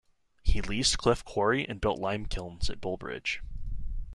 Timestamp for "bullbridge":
2.81-3.39